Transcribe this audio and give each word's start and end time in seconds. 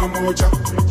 down, 0.00 0.12
no 0.12 0.32
jack. 0.32 0.89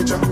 moja 0.00 0.29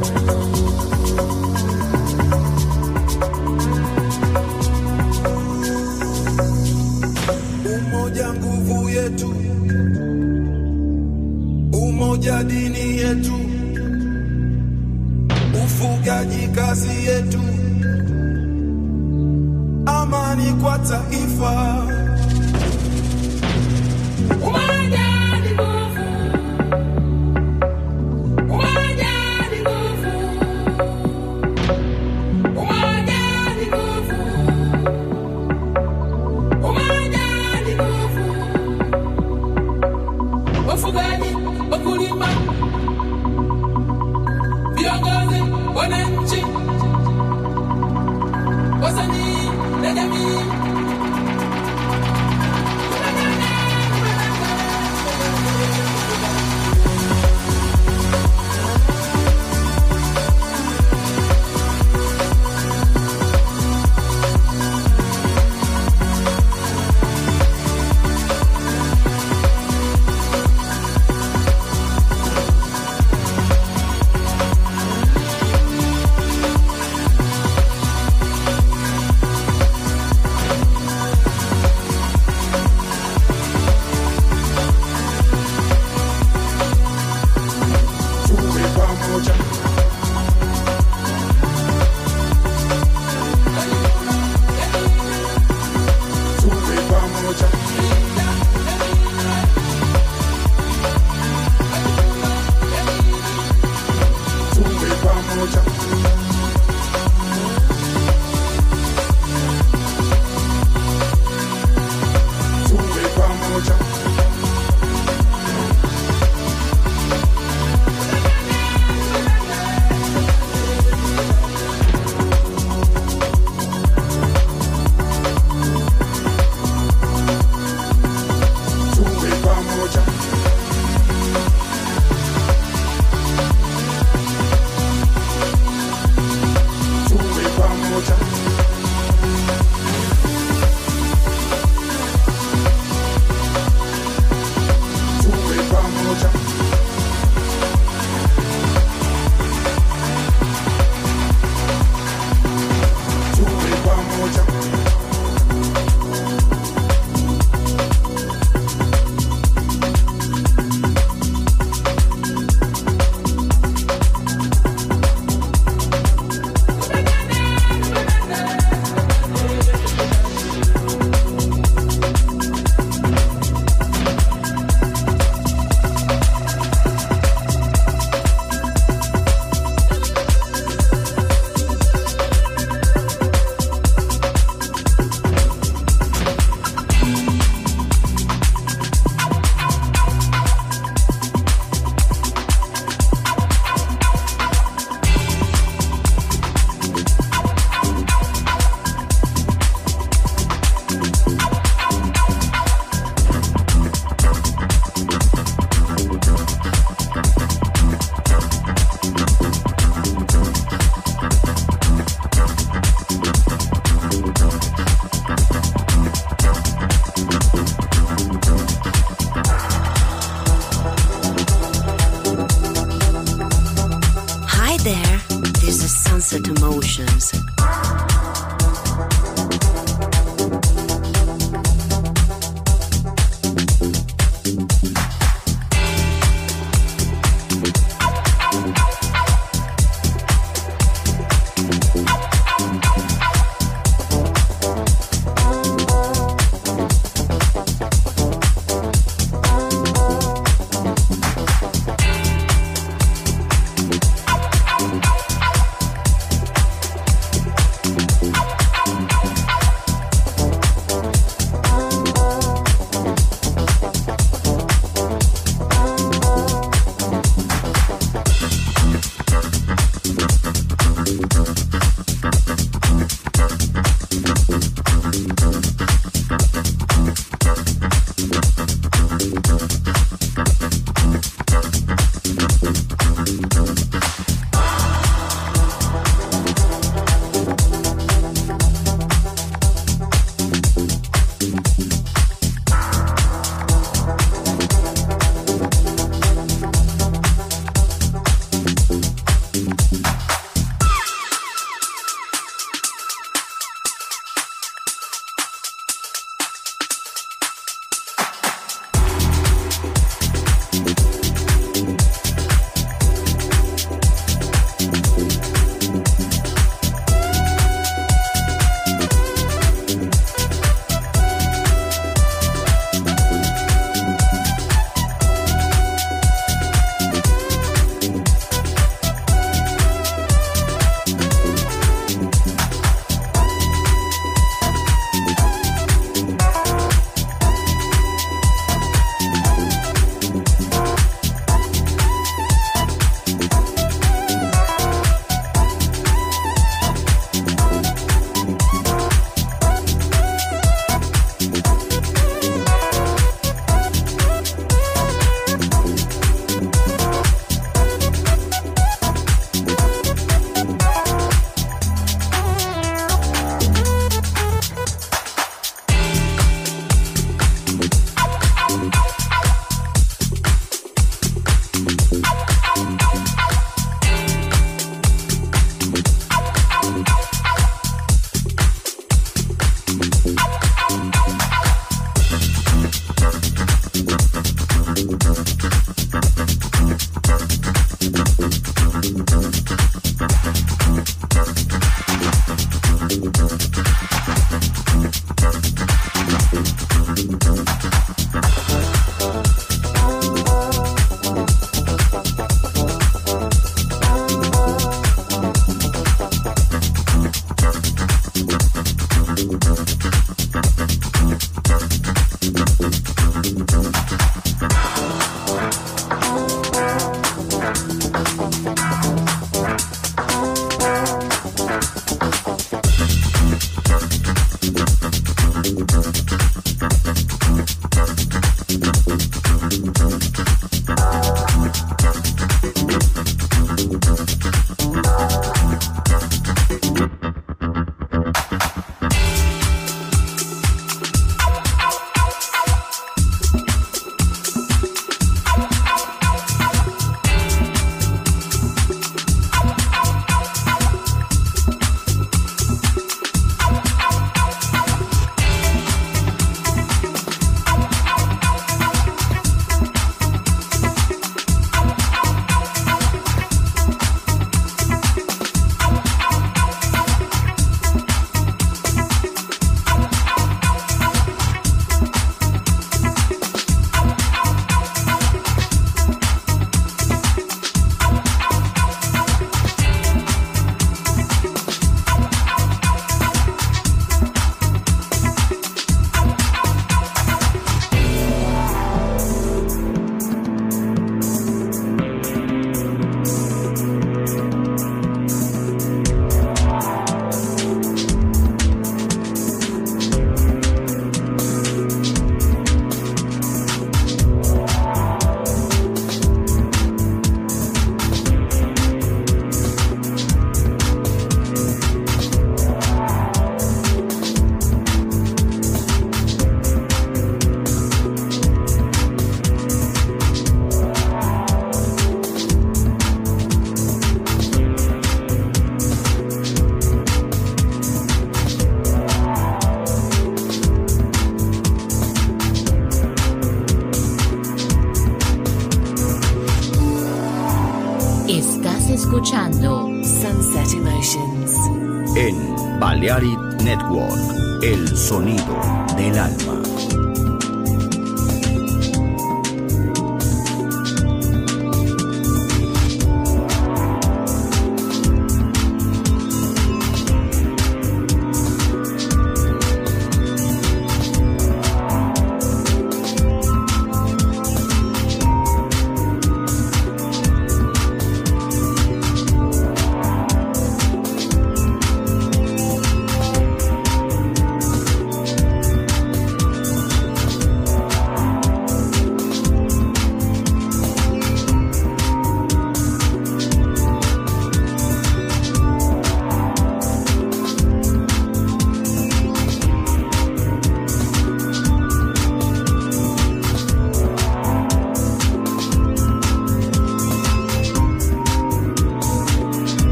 there, 224.85 225.19
this 225.61 225.83
is 225.85 225.97
Sunset 225.97 226.47
Emotions. 226.49 227.58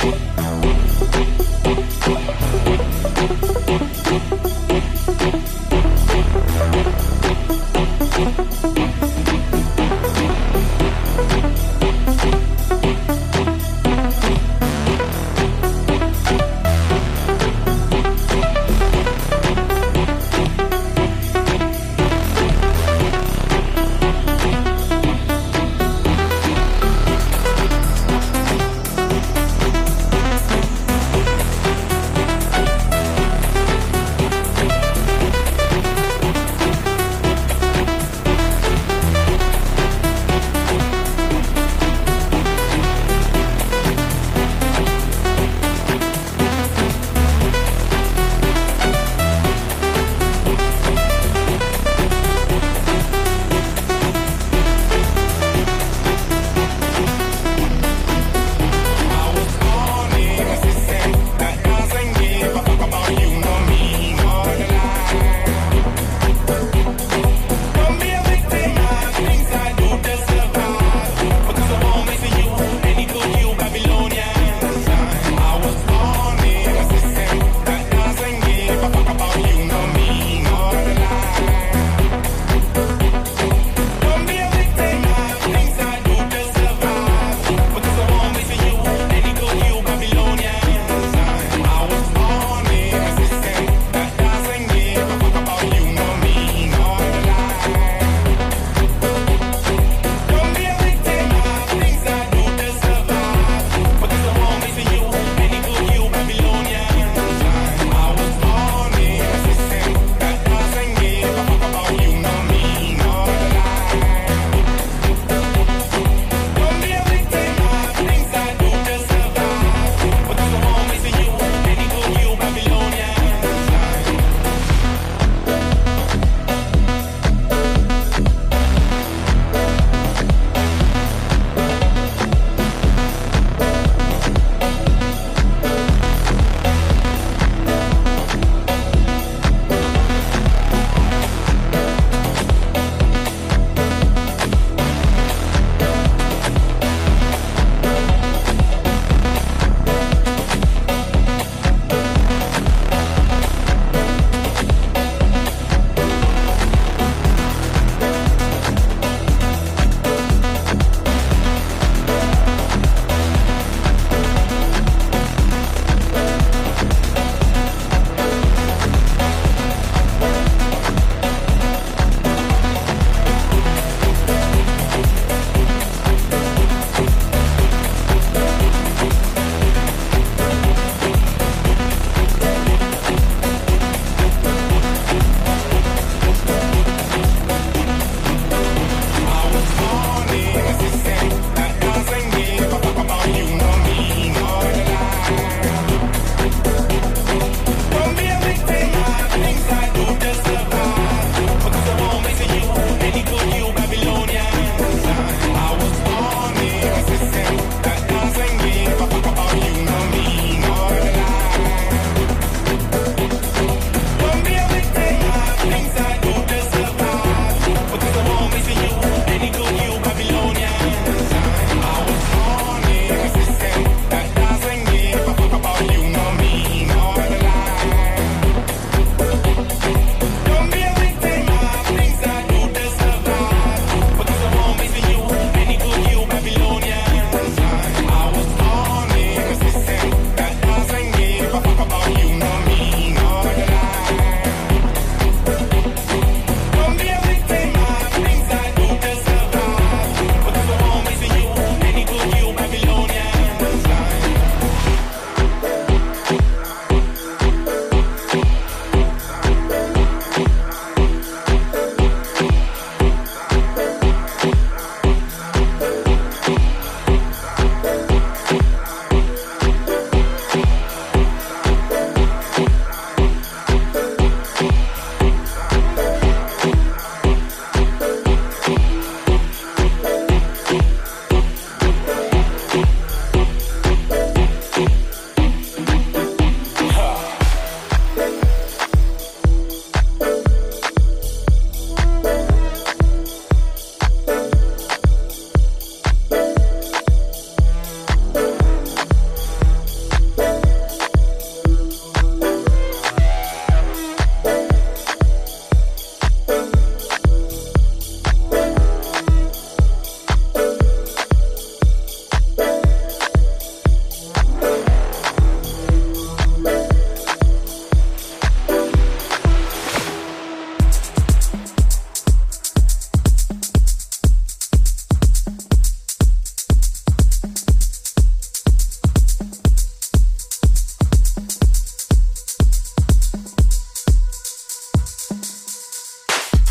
Thank. 0.00 0.29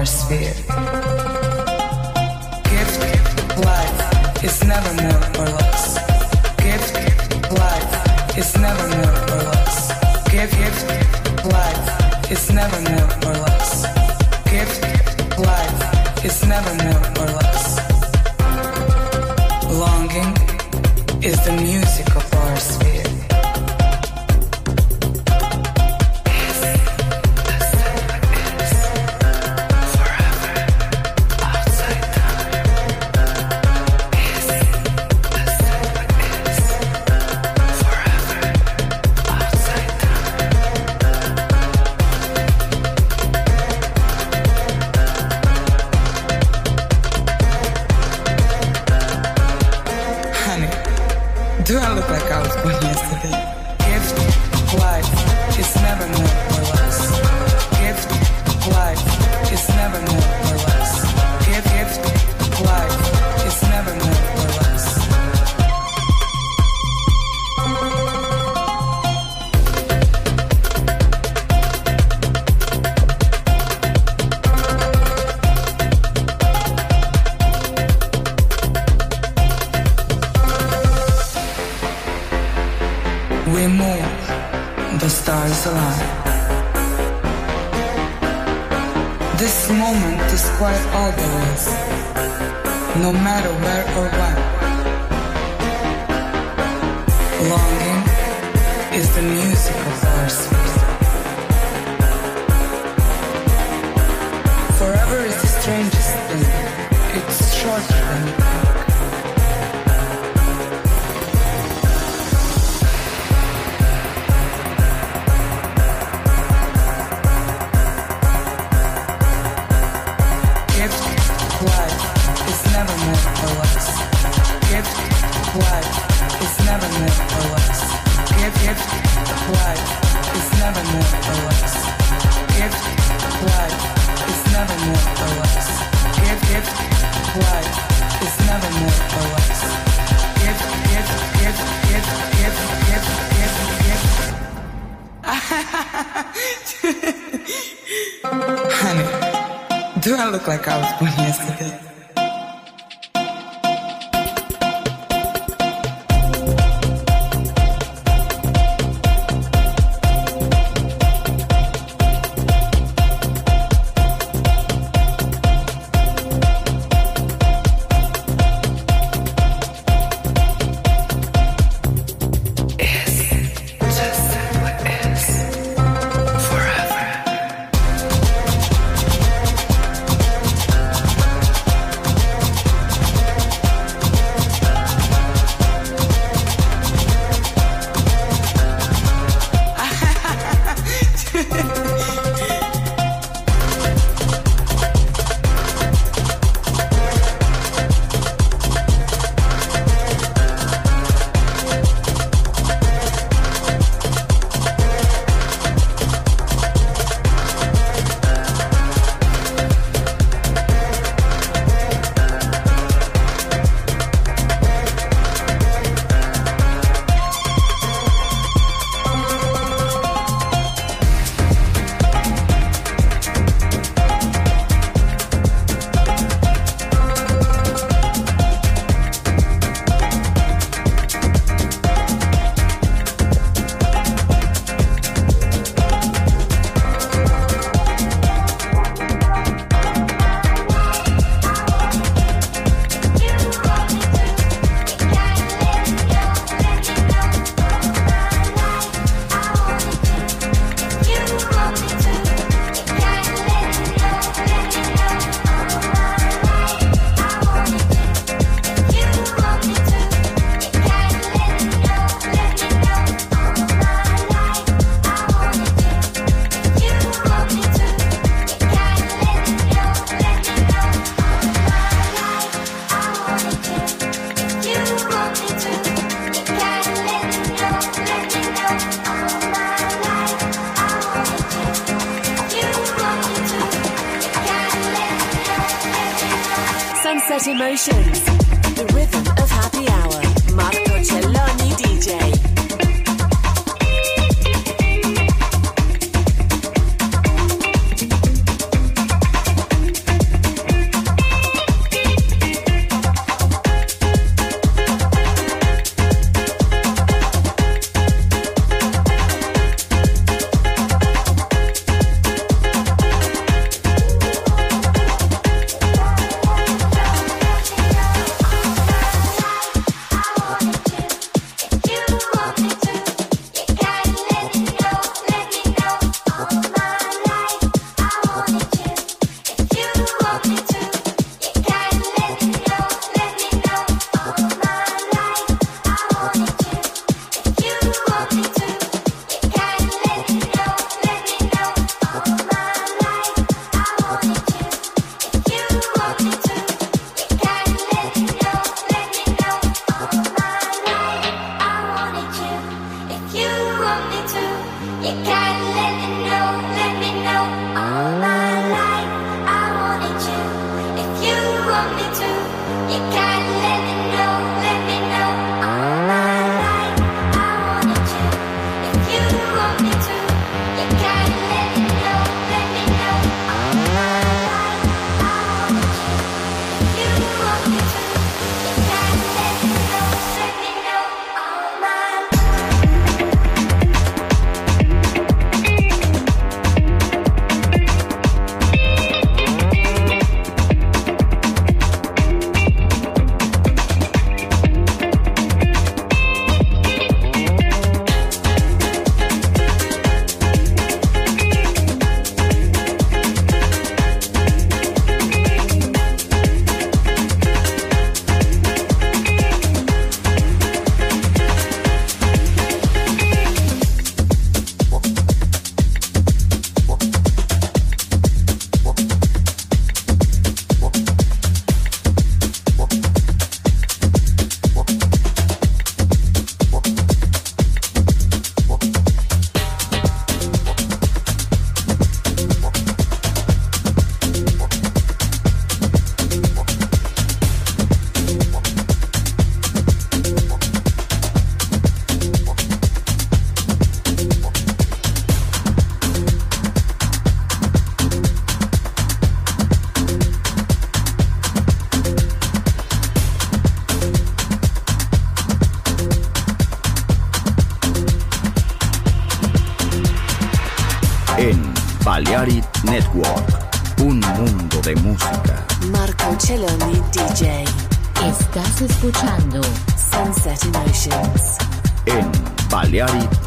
our 0.00 0.06
sphere. 0.06 1.09
strangest 105.70 106.16
thing. 106.26 107.22
It's 107.22 107.54
short. 107.54 107.82
than 107.88 108.49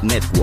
Network. 0.04 0.43